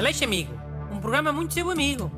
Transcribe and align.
Aleixo 0.00 0.24
Amigo, 0.24 0.54
um 0.90 0.98
programa 0.98 1.30
muito 1.30 1.52
seu 1.52 1.68
amigo. 1.68 2.10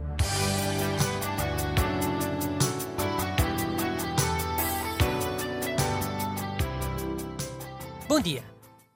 Bom 8.09 8.21
dia 8.21 8.45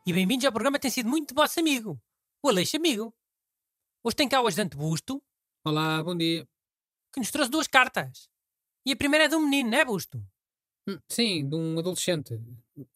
e 0.07 0.13
bem-vindos 0.13 0.45
ao 0.45 0.53
programa 0.53 0.79
que 0.79 0.83
tem 0.83 0.91
sido 0.93 1.09
muito 1.09 1.35
vosso 1.35 1.59
amigo, 1.59 2.01
o 2.41 2.49
Aleixo 2.49 2.77
Amigo. 2.77 3.13
Hoje 4.05 4.15
tem 4.15 4.29
cá 4.29 4.41
o 4.41 4.47
ajudante 4.47 4.77
Busto, 4.77 5.21
Olá, 5.65 6.01
bom 6.01 6.17
dia. 6.17 6.47
que 7.13 7.19
nos 7.19 7.33
trouxe 7.33 7.51
duas 7.51 7.67
cartas. 7.67 8.29
E 8.87 8.93
a 8.93 8.97
primeira 8.97 9.25
é 9.25 9.29
de 9.29 9.35
um 9.35 9.41
menino, 9.41 9.71
não 9.71 9.79
é, 9.79 9.85
Busto? 9.85 10.25
Hum, 10.89 11.01
Sim, 11.11 11.49
de 11.49 11.57
um 11.57 11.77
adolescente. 11.77 12.41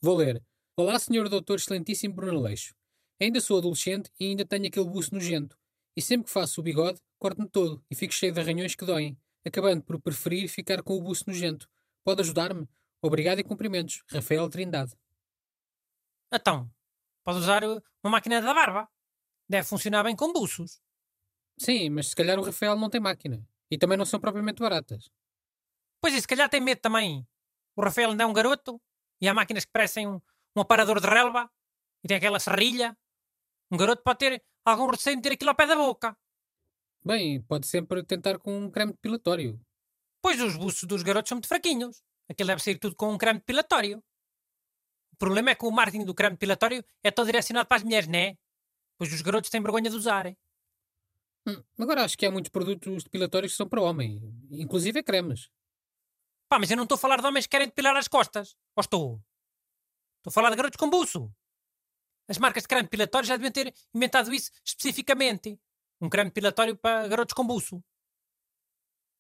Vou 0.01 0.19
ler. 0.19 0.41
Olá, 0.77 1.01
senhor 1.01 1.29
doutor 1.29 1.57
excelentíssimo 1.57 2.15
Bruno 2.15 2.39
Aleixo. 2.39 2.77
Ainda 3.21 3.41
sou 3.41 3.59
adolescente 3.59 4.09
e 4.21 4.27
ainda 4.27 4.47
tenho 4.47 4.69
aquele 4.69 4.89
buço 4.89 5.13
nojento. 5.13 5.60
E 5.97 6.03
sempre 6.03 6.27
que 6.27 6.33
faço 6.33 6.61
o 6.61 6.65
bigode, 6.65 7.01
corto-me 7.19 7.49
todo 7.49 7.85
e 7.91 7.95
fico 7.95 8.15
cheio 8.15 8.33
de 8.33 8.41
arranhões 8.41 8.75
que 8.75 8.85
doem, 8.85 9.19
acabando 9.45 9.83
por 9.83 10.01
preferir 10.01 10.49
ficar 10.49 10.83
com 10.83 10.97
o 10.97 11.03
buço 11.03 11.25
nojento. 11.27 11.69
Pode 12.05 12.23
ajudar-me? 12.23 12.69
Obrigado 13.03 13.39
e 13.39 13.45
cumprimentos. 13.45 14.03
Rafael 14.11 14.49
Trindade. 14.49 14.95
Então, 16.33 16.71
pode 17.25 17.39
usar 17.39 17.65
uh, 17.65 17.83
uma 18.03 18.13
máquina 18.13 18.41
da 18.41 18.55
barba. 18.55 18.89
Deve 19.49 19.67
funcionar 19.67 20.05
bem 20.05 20.15
com 20.15 20.33
buços. 20.33 20.81
Sim, 21.59 21.91
mas 21.91 22.09
se 22.09 22.17
calhar 22.17 22.39
o 22.39 22.43
Rafael 22.43 22.77
não 22.77 22.89
tem 22.89 23.01
máquina. 23.01 23.47
E 23.71 23.77
também 23.77 23.99
não 23.99 24.05
são 24.05 24.21
propriamente 24.21 24.61
baratas. 24.61 25.11
Pois 26.01 26.15
e 26.15 26.21
se 26.21 26.27
calhar 26.27 26.49
tem 26.49 26.61
medo 26.61 26.81
também. 26.81 27.27
O 27.77 27.83
Rafael 27.83 28.11
ainda 28.11 28.25
é 28.25 28.27
um 28.27 28.33
garoto 28.33 28.81
e 29.21 29.29
há 29.29 29.35
máquinas 29.35 29.65
que 29.65 29.73
parecem 29.73 30.07
um, 30.07 30.21
um 30.57 30.61
aparador 30.61 31.01
de 31.01 31.07
relva 31.07 31.51
e 32.03 32.09
tem 32.09 32.17
aquela 32.17 32.41
serrilha. 32.41 32.97
Um 33.71 33.77
garoto 33.77 34.03
pode 34.03 34.19
ter 34.19 34.43
algum 34.65 34.87
receio 34.91 35.17
de 35.17 35.23
ter 35.23 35.33
aquilo 35.33 35.51
ao 35.51 35.57
pé 35.57 35.67
da 35.67 35.77
boca. 35.77 36.17
Bem, 37.05 37.43
pode 37.43 37.67
sempre 37.67 38.03
tentar 38.05 38.39
com 38.39 38.57
um 38.57 38.71
creme 38.71 38.93
depilatório. 38.93 39.61
Pois 40.23 40.41
os 40.41 40.57
buços 40.57 40.85
dos 40.85 41.03
garotos 41.03 41.29
são 41.29 41.37
muito 41.37 41.49
fraquinhos. 41.49 42.03
Aquilo 42.29 42.49
deve 42.49 42.63
sair 42.63 42.79
tudo 42.79 42.95
com 42.95 43.13
um 43.13 43.19
creme 43.19 43.41
depilatório. 43.41 44.03
O 45.13 45.17
problema 45.17 45.51
é 45.51 45.55
que 45.55 45.65
o 45.65 45.71
marketing 45.71 46.05
do 46.05 46.15
creme 46.15 46.37
depilatório 46.37 46.85
é 47.03 47.11
todo 47.11 47.27
direcionado 47.27 47.67
para 47.67 47.79
as 47.79 47.83
mulheres, 47.83 48.09
não 48.09 48.19
é? 48.19 48.37
Pois 48.99 49.13
os 49.13 49.23
garotos 49.23 49.51
têm 49.51 49.63
vergonha 49.63 49.91
de 49.91 49.97
usarem. 49.97 50.37
Hum, 51.47 51.63
agora 51.79 52.05
acho 52.05 52.19
que 52.19 52.27
há 52.27 52.31
muitos 52.31 52.51
produtos 52.51 53.03
depilatórios 53.05 53.53
que 53.53 53.57
são 53.57 53.69
para 53.69 53.81
homem, 53.81 54.21
inclusive 54.51 55.03
cremes. 55.03 55.51
Pá, 56.49 56.59
mas 56.59 56.71
eu 56.71 56.77
não 56.77 56.85
estou 56.85 56.97
a 56.97 56.99
falar 56.99 57.21
de 57.21 57.27
homens 57.27 57.47
que 57.47 57.51
querem 57.51 57.69
depilar 57.69 57.97
as 57.97 58.09
costas. 58.09 58.57
Ou 58.77 58.81
estou? 58.81 59.23
Estou 60.19 60.31
a 60.31 60.33
falar 60.33 60.51
de 60.51 60.57
garotos 60.57 60.77
com 60.77 60.91
buço. 60.91 61.33
As 62.31 62.39
marcas 62.39 62.63
de 62.63 62.69
creme 62.69 62.85
depilatório 62.85 63.27
já 63.27 63.37
deviam 63.37 63.51
ter 63.51 63.75
inventado 63.93 64.33
isso 64.33 64.53
especificamente. 64.65 65.59
Um 66.01 66.09
creme 66.09 66.31
depilatório 66.31 66.77
para 66.77 67.09
garotos 67.09 67.35
com 67.35 67.45
buço. 67.45 67.83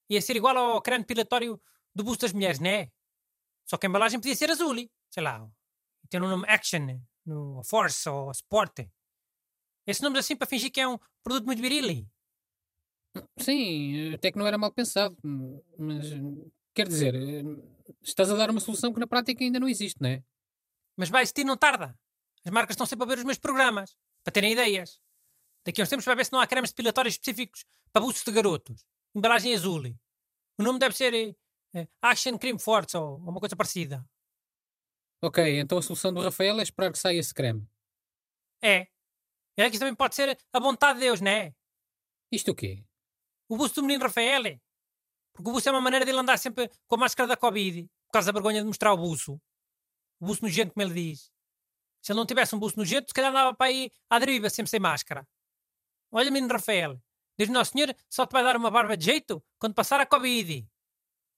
Ia 0.08 0.22
ser 0.22 0.36
igual 0.36 0.56
ao 0.56 0.80
creme 0.80 1.02
depilatório 1.02 1.61
do 1.92 2.05
buço 2.05 2.20
das 2.20 2.33
mulheres, 2.33 2.61
não 2.61 2.70
é? 2.70 2.89
Só 3.69 3.77
que 3.77 3.86
a 3.86 3.89
embalagem 3.89 4.20
podia 4.20 4.36
ser 4.36 4.48
azul. 4.48 4.77
Sei 5.11 5.22
lá. 5.25 5.44
Tem 6.08 6.20
o 6.20 6.28
nome 6.28 6.44
Action, 6.47 7.00
no 7.27 7.64
Force 7.64 8.08
ou 8.08 8.30
Sport. 8.30 8.86
Esses 9.84 10.02
nomes 10.02 10.20
assim 10.20 10.36
para 10.36 10.47
fingir 10.47 10.70
que 10.70 10.80
é 10.80 10.86
um 10.86 10.97
produto 11.24 11.47
muito 11.47 11.61
viril. 11.61 12.06
Sim, 13.39 14.14
até 14.14 14.30
que 14.30 14.39
não 14.39 14.47
era 14.47 14.56
mal 14.56 14.72
pensado, 14.72 15.17
mas 15.77 16.06
quer 16.72 16.86
dizer, 16.86 17.17
hum, 17.17 17.61
estás 18.00 18.30
a 18.30 18.36
dar 18.36 18.50
uma 18.50 18.61
solução 18.61 18.92
que 18.92 19.00
na 19.00 19.06
prática 19.08 19.42
ainda 19.42 19.58
não 19.58 19.69
existe, 19.69 20.00
não 20.00 20.11
é? 20.11 20.22
Mas 20.97 21.08
vai 21.08 21.22
existir, 21.22 21.42
não 21.42 21.56
tarda. 21.56 21.98
As 22.44 22.52
marcas 22.52 22.74
estão 22.74 22.86
sempre 22.86 23.05
a 23.05 23.08
ver 23.08 23.19
os 23.19 23.24
meus 23.24 23.38
programas, 23.38 23.96
para 24.24 24.33
terem 24.33 24.52
ideias. 24.52 25.00
Daqui 25.64 25.80
a 25.80 25.84
uns 25.84 25.91
tempos 25.91 26.05
vai 26.05 26.16
ver 26.16 26.24
se 26.24 26.33
não 26.33 26.41
há 26.41 26.46
cremes 26.46 26.70
depilatórios 26.70 27.14
específicos 27.14 27.64
para 27.92 28.02
buços 28.02 28.24
de 28.24 28.33
garotos. 28.33 28.86
Embalagem 29.14 29.55
azul. 29.55 29.83
O 30.58 30.62
nome 30.62 30.78
deve 30.78 30.96
ser 30.96 31.14
eh, 31.74 31.88
Action 32.00 32.38
Cream 32.38 32.58
Force 32.58 32.96
ou, 32.96 33.20
ou 33.20 33.28
uma 33.28 33.41
coisa 33.41 33.56
parecida. 33.56 34.05
Ok, 35.23 35.61
então 35.61 35.77
a 35.79 35.83
solução 35.83 36.12
do 36.14 36.23
Rafael 36.23 36.58
é 36.58 36.62
esperar 36.62 36.90
que 36.90 36.98
saia 36.98 37.18
esse 37.18 37.34
creme. 37.34 37.68
É. 38.62 38.89
É 39.56 39.68
que 39.68 39.77
isso 39.77 39.80
também 39.80 39.95
pode 39.95 40.14
ser 40.14 40.39
a 40.52 40.61
vontade 40.61 40.98
de 40.98 41.05
Deus, 41.05 41.20
não 41.20 41.30
é? 41.30 41.55
Isto 42.33 42.52
o 42.52 42.55
quê? 42.55 42.83
O 43.48 43.56
buço 43.56 43.74
do 43.74 43.83
menino 43.83 44.05
Rafael. 44.05 44.46
é. 44.46 44.61
Porque 45.34 45.50
o 45.50 45.52
buço 45.52 45.68
é 45.68 45.73
uma 45.73 45.80
maneira 45.80 46.06
dele 46.06 46.18
andar 46.18 46.39
sempre 46.39 46.70
com 46.86 46.95
a 46.95 46.98
máscara 46.98 47.27
da 47.27 47.36
Covid, 47.36 47.83
por 48.06 48.12
causa 48.12 48.33
da 48.33 48.39
vergonha 48.39 48.61
de 48.61 48.67
mostrar 48.67 48.92
o 48.92 48.96
buço. 48.96 49.40
O 50.18 50.27
buço 50.27 50.42
nojento, 50.42 50.73
como 50.73 50.86
ele 50.86 50.95
diz. 50.95 51.30
Se 52.02 52.12
ele 52.12 52.18
não 52.18 52.27
tivesse 52.27 52.55
um 52.55 52.58
buço 52.58 52.77
nojento, 52.77 53.08
se 53.08 53.14
calhar 53.14 53.30
andava 53.30 53.55
para 53.55 53.66
aí 53.66 53.90
à 54.08 54.18
deriva, 54.18 54.48
sempre 54.48 54.70
sem 54.70 54.80
máscara. 54.80 55.27
Olha, 56.11 56.30
menino 56.30 56.52
Rafael, 56.52 57.00
Deus 57.36 57.50
Nosso 57.50 57.72
Senhor 57.72 57.94
só 58.08 58.27
te 58.27 58.33
vai 58.33 58.42
dar 58.42 58.56
uma 58.56 58.70
barba 58.70 58.96
de 58.96 59.05
jeito 59.05 59.42
quando 59.58 59.74
passar 59.74 60.00
a 60.00 60.06
Covid. 60.06 60.62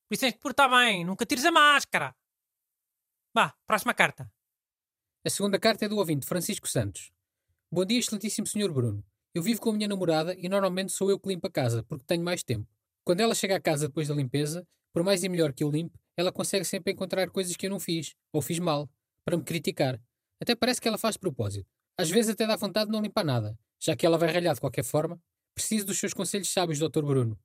Por 0.08 0.14
isso 0.14 0.20
tens 0.20 0.32
de 0.32 0.38
portar 0.38 0.70
bem, 0.70 1.04
nunca 1.04 1.26
tires 1.26 1.44
a 1.44 1.50
máscara. 1.50 2.14
Vá, 3.34 3.54
próxima 3.66 3.94
carta. 3.94 4.30
A 5.24 5.30
segunda 5.30 5.58
carta 5.58 5.84
é 5.84 5.88
do 5.88 5.96
ouvinte 5.96 6.26
Francisco 6.26 6.68
Santos. 6.68 7.12
Bom 7.70 7.84
dia, 7.84 7.98
excelentíssimo 7.98 8.46
senhor 8.46 8.72
Bruno. 8.72 9.04
Eu 9.34 9.42
vivo 9.42 9.60
com 9.60 9.70
a 9.70 9.72
minha 9.72 9.88
namorada 9.88 10.34
e 10.34 10.48
normalmente 10.48 10.92
sou 10.92 11.10
eu 11.10 11.18
que 11.18 11.28
limpo 11.28 11.46
a 11.46 11.50
casa, 11.50 11.82
porque 11.84 12.04
tenho 12.04 12.22
mais 12.22 12.42
tempo. 12.42 12.68
Quando 13.04 13.20
ela 13.20 13.34
chega 13.34 13.56
à 13.56 13.60
casa 13.60 13.88
depois 13.88 14.08
da 14.08 14.14
limpeza, 14.14 14.66
por 14.92 15.02
mais 15.02 15.24
e 15.24 15.28
melhor 15.28 15.52
que 15.52 15.64
eu 15.64 15.70
limpe, 15.70 15.98
ela 16.16 16.30
consegue 16.30 16.64
sempre 16.64 16.92
encontrar 16.92 17.30
coisas 17.30 17.56
que 17.56 17.66
eu 17.66 17.70
não 17.70 17.80
fiz, 17.80 18.14
ou 18.32 18.42
fiz 18.42 18.58
mal, 18.58 18.90
para 19.24 19.36
me 19.36 19.42
criticar. 19.42 19.98
Até 20.42 20.56
parece 20.56 20.80
que 20.80 20.88
ela 20.88 20.98
faz 20.98 21.14
de 21.14 21.20
propósito. 21.20 21.70
Às 21.97 22.10
vezes 22.10 22.32
até 22.32 22.44
dá 22.44 22.56
vontade 22.56 22.86
de 22.86 22.92
não 22.92 23.00
limpar 23.00 23.25
nada, 23.25 23.56
já 23.78 23.94
que 23.94 24.04
ela 24.04 24.19
vai 24.19 24.28
ralhar 24.28 24.53
de 24.53 24.60
qualquer 24.60 24.82
forma. 24.82 25.22
Preciso 25.54 25.86
dos 25.86 25.97
seus 25.97 26.12
conselhos 26.12 26.53
sábios, 26.53 26.80
Dr. 26.80 27.04
Bruno. 27.04 27.38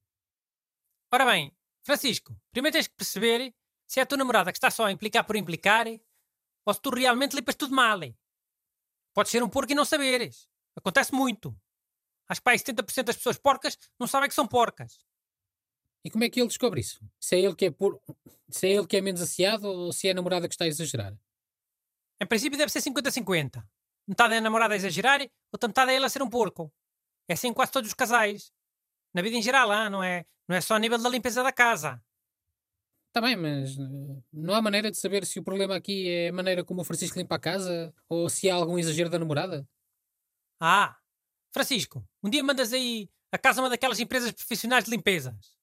Ora 1.13 1.23
bem, 1.23 1.55
Francisco, 1.83 2.35
primeiro 2.49 2.73
tens 2.73 2.87
que 2.87 2.95
perceber 2.95 3.53
se 3.85 3.99
é 3.99 4.03
a 4.03 4.05
tua 4.05 4.17
namorada 4.17 4.51
que 4.51 4.57
está 4.57 4.71
só 4.71 4.85
a 4.85 4.91
implicar 4.91 5.23
por 5.27 5.35
implicar 5.35 5.85
ou 6.65 6.73
se 6.73 6.81
tu 6.81 6.89
realmente 6.89 7.35
limpas 7.35 7.53
tudo 7.53 7.75
mal. 7.75 7.99
Podes 9.13 9.31
ser 9.31 9.43
um 9.43 9.49
porco 9.49 9.71
e 9.71 9.75
não 9.75 9.85
saberes. 9.85 10.49
Acontece 10.75 11.13
muito. 11.13 11.55
Acho 12.27 12.41
que 12.41 12.45
pá, 12.45 12.51
aí 12.51 12.57
70% 12.57 13.03
das 13.03 13.17
pessoas 13.17 13.37
porcas 13.37 13.77
não 13.99 14.07
sabem 14.07 14.27
que 14.27 14.33
são 14.33 14.47
porcas. 14.47 15.05
E 16.03 16.09
como 16.09 16.23
é 16.23 16.29
que 16.31 16.39
ele 16.39 16.47
descobre 16.47 16.81
isso? 16.81 16.99
Se 17.19 17.35
é 17.35 17.41
ele 17.41 17.55
que 17.55 17.65
é 17.65 17.69
por... 17.71 18.01
se 18.49 18.65
é 18.65 18.71
ele 18.71 18.87
que 18.87 18.97
é 18.97 19.01
menos 19.01 19.21
asseado 19.21 19.65
ou 19.65 19.93
se 19.93 20.07
é 20.07 20.11
a 20.11 20.15
namorada 20.15 20.47
que 20.47 20.55
está 20.55 20.65
a 20.65 20.67
exagerar? 20.67 21.15
Em 22.19 22.25
princípio 22.25 22.57
deve 22.57 22.71
ser 22.71 22.79
50-50. 22.79 23.63
Metade 24.07 24.33
é 24.35 24.37
a 24.37 24.41
namorada 24.41 24.73
a 24.73 24.77
exagerar, 24.77 25.21
outra 25.51 25.67
metade 25.67 25.91
é 25.91 25.95
ele 25.95 26.05
a 26.05 26.09
ser 26.09 26.21
um 26.21 26.29
porco. 26.29 26.71
É 27.27 27.33
assim 27.33 27.49
em 27.49 27.53
quase 27.53 27.71
todos 27.71 27.89
os 27.89 27.93
casais. 27.93 28.51
Na 29.13 29.21
vida 29.21 29.35
em 29.35 29.41
geral, 29.41 29.71
ah, 29.71 29.89
não, 29.89 30.03
é, 30.03 30.25
não 30.47 30.55
é 30.55 30.61
só 30.61 30.75
a 30.75 30.79
nível 30.79 30.97
da 30.97 31.09
limpeza 31.09 31.43
da 31.43 31.51
casa. 31.51 32.01
Está 33.07 33.21
bem, 33.21 33.35
mas 33.35 33.77
eh, 33.77 34.21
não 34.31 34.53
há 34.53 34.61
maneira 34.61 34.91
de 34.91 34.97
saber 34.97 35.25
se 35.25 35.39
o 35.39 35.43
problema 35.43 35.75
aqui 35.75 36.07
é 36.09 36.29
a 36.29 36.33
maneira 36.33 36.63
como 36.63 36.81
o 36.81 36.83
Francisco 36.83 37.17
limpa 37.17 37.35
a 37.35 37.39
casa 37.39 37.93
ou 38.07 38.29
se 38.29 38.49
há 38.49 38.55
algum 38.55 38.77
exagero 38.77 39.09
da 39.09 39.17
namorada? 39.17 39.67
Ah, 40.59 40.95
Francisco, 41.51 42.07
um 42.23 42.29
dia 42.29 42.43
mandas 42.43 42.73
aí 42.73 43.09
a 43.31 43.37
casa 43.37 43.59
a 43.59 43.63
uma 43.63 43.69
daquelas 43.69 43.99
empresas 43.99 44.31
profissionais 44.31 44.85
de 44.85 44.91
limpezas. 44.91 45.57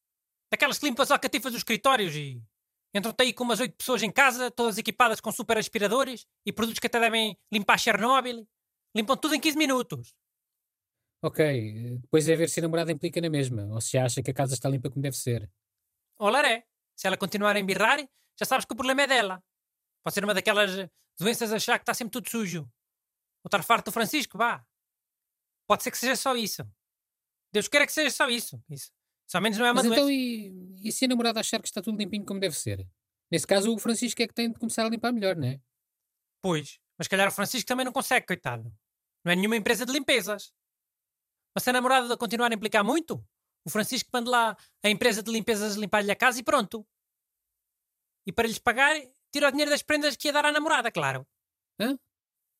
Daquelas 0.51 0.79
que 0.79 0.87
limpam 0.87 1.03
as 1.03 1.11
alcatifas 1.11 1.53
dos 1.53 1.61
escritórios 1.61 2.15
e 2.15 2.43
entram-te 2.95 3.23
aí 3.23 3.33
com 3.33 3.45
umas 3.45 3.61
oito 3.61 3.77
pessoas 3.77 4.03
em 4.03 4.11
casa, 4.11 4.51
todas 4.51 4.79
equipadas 4.79 5.21
com 5.21 5.33
super 5.33 5.59
aspiradores 5.59 6.27
e 6.47 6.53
produtos 6.53 6.79
que 6.79 6.87
até 6.87 7.01
devem 7.01 7.37
limpar 7.53 7.79
Chernobyl. 7.79 8.47
Limpam 8.95 9.17
tudo 9.17 9.35
em 9.35 9.41
15 9.41 9.59
minutos. 9.59 10.15
Ok, 11.23 11.99
depois 12.01 12.29
é 12.29 12.37
ver 12.37 12.49
se 12.49 12.61
a 12.61 12.63
namorada 12.63 12.93
implica 12.93 13.21
na 13.21 13.31
mesma 13.31 13.65
ou 13.73 13.81
se 13.81 13.99
acha 13.99 14.23
que 14.23 14.31
a 14.31 14.35
casa 14.35 14.55
está 14.55 14.69
limpa 14.69 14.91
como 14.91 15.03
deve 15.03 15.17
ser. 15.17 15.51
Olá, 16.19 16.47
é. 16.49 16.65
Se 16.95 17.07
ela 17.07 17.17
continuar 17.17 17.57
a 17.57 17.59
embirrar, 17.61 17.99
já 18.39 18.47
sabes 18.47 18.65
que 18.65 18.73
o 18.73 18.77
problema 18.77 19.03
é 19.03 19.07
dela. 19.07 19.43
Pode 20.05 20.15
ser 20.15 20.23
uma 20.23 20.35
daquelas 20.35 20.71
doenças 21.19 21.53
a 21.53 21.57
achar 21.57 21.79
que 21.79 21.83
está 21.83 21.95
sempre 21.95 22.13
tudo 22.13 22.29
sujo. 22.29 22.61
Ou 23.43 23.49
estar 23.49 23.63
farto 23.63 23.87
do 23.87 23.93
Francisco, 23.93 24.39
vá. 24.39 24.65
Pode 25.67 25.83
ser 25.83 25.91
que 25.91 25.99
seja 25.99 26.15
só 26.15 26.37
isso. 26.37 26.63
Deus 27.53 27.69
queira 27.69 27.87
que 27.87 27.93
seja 27.93 28.11
só 28.11 28.29
isso. 28.29 28.63
Isso. 28.69 28.93
Só 29.35 29.41
menos 29.41 29.59
não 29.59 29.67
é 29.67 29.73
uma 29.73 29.83
Mas 29.83 29.87
doença. 29.87 30.01
então 30.01 30.09
e, 30.13 30.79
e 30.81 30.93
se 30.93 31.07
a 31.07 31.09
namorada 31.09 31.41
achar 31.41 31.61
que 31.61 31.67
está 31.67 31.83
tudo 31.83 31.99
limpinho 31.99 32.25
como 32.25 32.39
deve 32.39 32.55
ser? 32.55 32.87
Nesse 33.29 33.45
caso 33.45 33.75
o 33.75 33.79
Francisco 33.81 34.23
é 34.23 34.29
que 34.29 34.33
tem 34.33 34.49
de 34.49 34.57
começar 34.61 34.87
a 34.87 34.89
limpar 34.89 35.13
melhor, 35.13 35.35
não 35.35 35.49
é? 35.49 35.61
Pois, 36.41 36.79
mas 36.97 37.09
calhar 37.09 37.27
o 37.27 37.33
Francisco 37.33 37.67
também 37.67 37.85
não 37.85 37.93
consegue, 37.93 38.29
coitado. 38.29 38.73
Não 39.25 39.33
é 39.33 39.35
nenhuma 39.35 39.57
empresa 39.57 39.85
de 39.85 39.91
limpezas. 39.93 40.55
Mas 41.53 41.65
se 41.65 41.71
a 41.71 41.73
namorada 41.73 42.17
continuar 42.17 42.53
a 42.53 42.55
implicar 42.55 42.85
muito, 42.85 43.27
o 43.67 43.71
Francisco 43.71 44.09
manda 44.13 44.31
lá 44.31 44.57
a 44.85 44.89
empresa 44.89 45.21
de 45.21 45.33
limpezas 45.33 45.75
limpar-lhe 45.75 46.13
a 46.13 46.17
casa 46.17 46.39
e 46.39 46.45
pronto. 46.45 46.87
E 48.25 48.33
para 48.33 48.47
lhes 48.47 48.61
pagar, 48.61 48.95
tira 49.33 49.49
o 49.49 49.51
dinheiro 49.51 49.73
das 49.73 49.83
prendas 49.83 50.15
que 50.15 50.29
ia 50.29 50.33
dar 50.33 50.47
à 50.47 50.53
namorada, 50.53 50.93
claro. 50.93 51.27
Hã? 51.81 51.99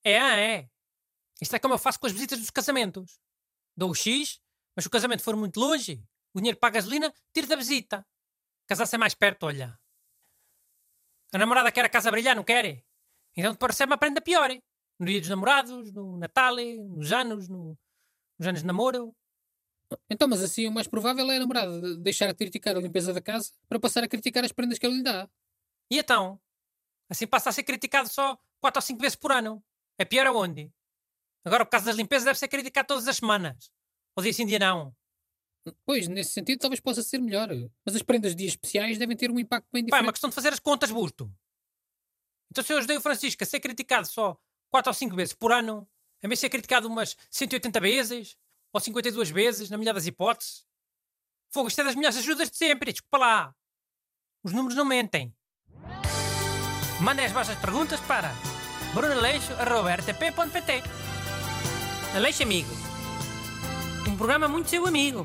É, 0.03 0.19
ah, 0.19 0.37
é. 0.37 0.69
Isto 1.41 1.55
é 1.55 1.61
como 1.61 1.75
eu 1.75 1.79
faço 1.79 2.01
com 2.01 2.09
as 2.09 2.13
visitas 2.13 2.41
dos 2.41 2.51
casamentos. 2.51 3.21
Dou 3.77 3.93
o 3.93 3.95
X, 3.95 4.41
mas 4.75 4.83
se 4.83 4.89
o 4.89 4.91
casamento 4.91 5.23
for 5.23 5.37
muito 5.37 5.61
longe, 5.61 6.03
o 6.35 6.39
dinheiro 6.39 6.59
para 6.59 6.69
a 6.69 6.73
gasolina, 6.73 7.13
tiro 7.33 7.47
da 7.47 7.57
visita. 7.57 8.07
Casar-se 8.67 8.95
é 8.95 8.99
mais 8.99 9.15
perto, 9.15 9.45
olha. 9.47 9.79
A 11.33 11.39
namorada 11.39 11.71
quer 11.73 11.85
a 11.85 11.89
casa 11.89 12.11
brilhar, 12.11 12.37
não 12.37 12.45
quer? 12.45 12.85
Então 13.37 13.53
depois 13.53 13.71
recebe 13.73 13.91
uma 13.93 13.99
prenda 13.99 14.21
pior. 14.21 14.51
No 14.99 15.07
dia 15.07 15.21
dos 15.21 15.29
namorados, 15.29 15.93
no 15.93 16.17
Natal, 16.19 16.55
nos 16.57 17.13
anos, 17.13 17.49
no- 17.49 17.77
nos 18.39 18.47
anos 18.49 18.61
de 18.61 18.67
namoro. 18.67 19.15
Então, 20.09 20.27
mas 20.29 20.43
assim 20.43 20.67
o 20.67 20.73
mais 20.73 20.87
provável 20.87 21.31
é 21.31 21.37
a 21.37 21.41
namorada 21.41 21.81
de- 21.81 21.97
deixar 21.99 22.27
de 22.29 22.35
criticar 22.35 22.77
a 22.77 22.81
limpeza 22.81 23.13
da 23.13 23.21
casa 23.21 23.53
para 23.69 23.79
passar 23.79 24.03
a 24.05 24.09
criticar 24.09 24.45
as 24.45 24.53
prendas 24.53 24.79
que 24.79 24.87
ele 24.87 24.97
lhe 24.97 25.03
dá. 25.03 25.29
E 25.91 25.99
então? 25.99 26.41
Assim 27.09 27.27
passa 27.27 27.51
a 27.51 27.53
ser 27.53 27.65
criticado 27.65 28.09
só 28.09 28.39
4 28.61 28.79
ou 28.79 28.83
5 28.83 29.01
vezes 29.01 29.17
por 29.17 29.31
ano. 29.33 29.63
É 29.99 30.05
pior 30.05 30.27
aonde? 30.27 30.73
Agora, 31.45 31.65
por 31.65 31.71
causa 31.73 31.87
das 31.87 31.97
limpezas, 31.97 32.25
deve 32.25 32.39
ser 32.39 32.49
criticado 32.49 32.89
todas 32.89 33.07
as 33.07 33.17
semanas. 33.17 33.71
Ou 34.17 34.23
dia 34.23 34.33
sim, 34.33 34.47
dia 34.47 34.59
não. 34.59 34.95
Pois, 35.87 36.09
nesse 36.09 36.33
sentido, 36.33 36.59
talvez 36.59 36.81
possa 36.81 37.03
ser 37.03 37.19
melhor. 37.19 37.49
Mas 37.85 37.97
as 37.97 38.03
prendas 38.03 38.33
de 38.33 38.39
dias 38.39 38.53
especiais 38.53 38.99
devem 38.99 39.17
ter 39.17 39.31
um 39.31 39.39
impacto 39.39 39.69
bem 39.73 39.83
Pá, 39.83 39.87
é 39.87 39.91
diferente. 39.91 40.07
uma 40.07 40.13
questão 40.13 40.29
de 40.31 40.35
fazer 40.35 40.53
as 40.53 40.59
contas, 40.59 40.91
busto. 40.91 41.33
Então, 42.51 42.63
se 42.63 42.73
eu 42.73 42.79
ajudei 42.79 42.97
o 42.97 43.01
Francisco 43.01 43.43
a 43.43 43.47
ser 43.47 43.61
criticado 43.61 44.07
só 44.07 44.39
4 44.71 44.91
ou 44.91 44.95
5 44.95 45.17
vezes 45.17 45.35
por 45.35 45.53
ano, 45.53 45.89
a 46.23 46.29
mim 46.29 46.37
ser 46.37 46.49
criticado 46.51 46.87
umas 46.89 47.17
180 47.31 47.81
vezes, 47.81 48.37
ou 48.73 48.81
52 48.81 49.31
vezes, 49.31 49.71
na 49.71 49.79
melhor 49.79 49.95
das 49.95 50.07
hipóteses, 50.07 50.65
fogo, 51.51 51.69
isto 51.69 51.81
é 51.81 51.85
das 51.85 51.95
melhores 51.95 52.17
ajudas 52.19 52.51
de 52.51 52.57
sempre, 52.57 52.93
desculpa 52.93 53.19
lá. 53.19 53.55
Os 54.43 54.53
números 54.53 54.77
não 54.77 54.85
mentem. 54.85 55.35
Mandem 57.01 57.25
as 57.25 57.33
vossas 57.33 57.59
perguntas 57.59 58.01
para 58.01 58.33
brunaleixo.rtp.pt 58.95 60.83
Aleixo 62.15 62.43
Amigos. 62.43 62.79
Um 64.09 64.17
programa 64.17 64.47
muito 64.47 64.69
seu 64.71 64.87
amigo. 64.87 65.25